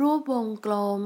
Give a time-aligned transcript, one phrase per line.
[0.00, 1.02] รูปวงกลม